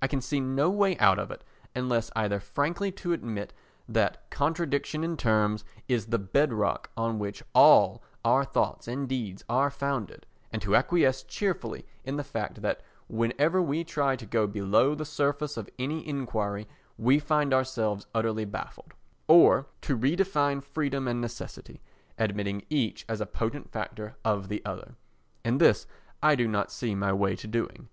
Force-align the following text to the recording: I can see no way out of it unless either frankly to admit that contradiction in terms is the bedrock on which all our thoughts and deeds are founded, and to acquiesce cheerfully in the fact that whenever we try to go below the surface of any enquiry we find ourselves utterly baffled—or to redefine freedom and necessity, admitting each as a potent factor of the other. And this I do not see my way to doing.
I 0.00 0.06
can 0.06 0.20
see 0.20 0.38
no 0.38 0.70
way 0.70 0.96
out 0.98 1.18
of 1.18 1.32
it 1.32 1.42
unless 1.74 2.08
either 2.14 2.38
frankly 2.38 2.92
to 2.92 3.12
admit 3.12 3.52
that 3.88 4.30
contradiction 4.30 5.02
in 5.02 5.16
terms 5.16 5.64
is 5.88 6.06
the 6.06 6.18
bedrock 6.20 6.90
on 6.96 7.18
which 7.18 7.42
all 7.56 8.00
our 8.24 8.44
thoughts 8.44 8.86
and 8.86 9.08
deeds 9.08 9.42
are 9.48 9.70
founded, 9.72 10.26
and 10.52 10.62
to 10.62 10.76
acquiesce 10.76 11.24
cheerfully 11.24 11.84
in 12.04 12.14
the 12.14 12.22
fact 12.22 12.62
that 12.62 12.82
whenever 13.08 13.60
we 13.60 13.82
try 13.82 14.14
to 14.14 14.24
go 14.24 14.46
below 14.46 14.94
the 14.94 15.04
surface 15.04 15.56
of 15.56 15.68
any 15.76 16.06
enquiry 16.06 16.68
we 16.96 17.18
find 17.18 17.52
ourselves 17.52 18.06
utterly 18.14 18.44
baffled—or 18.44 19.66
to 19.80 19.98
redefine 19.98 20.62
freedom 20.62 21.08
and 21.08 21.20
necessity, 21.20 21.80
admitting 22.16 22.64
each 22.70 23.04
as 23.08 23.20
a 23.20 23.26
potent 23.26 23.72
factor 23.72 24.14
of 24.24 24.46
the 24.46 24.62
other. 24.64 24.94
And 25.44 25.60
this 25.60 25.88
I 26.22 26.36
do 26.36 26.46
not 26.46 26.70
see 26.70 26.94
my 26.94 27.12
way 27.12 27.34
to 27.34 27.48
doing. 27.48 27.82